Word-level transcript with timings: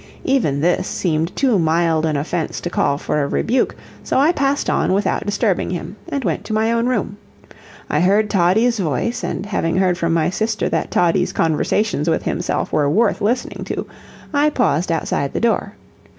Even 0.23 0.61
this 0.61 0.87
seemed 0.87 1.35
too 1.35 1.59
mild 1.59 2.07
an 2.07 2.17
offense 2.17 2.59
to 2.59 2.71
call 2.71 2.97
for 2.97 3.21
a 3.21 3.27
rebuke, 3.27 3.75
so 4.03 4.17
I 4.17 4.31
passed 4.31 4.67
on 4.67 4.93
without 4.93 5.27
disturbing 5.27 5.69
him, 5.69 5.95
and 6.09 6.23
went 6.23 6.43
to 6.45 6.53
my 6.55 6.71
own 6.71 6.87
room. 6.87 7.17
I 7.87 7.99
heard 7.99 8.27
Toddie's 8.27 8.79
voice, 8.79 9.23
and 9.23 9.45
having 9.45 9.75
heard 9.77 9.99
from 9.99 10.11
my 10.11 10.31
sister 10.31 10.67
that 10.69 10.89
Toddie's 10.89 11.31
conversations 11.33 12.09
with 12.09 12.23
himself 12.23 12.73
were 12.73 12.89
worth 12.89 13.21
listening 13.21 13.63
to, 13.65 13.85
I 14.33 14.49
paused 14.49 14.91
outside 14.91 15.33
the 15.33 15.39
door. 15.39 15.75